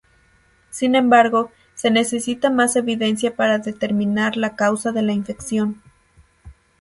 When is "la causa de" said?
4.35-5.03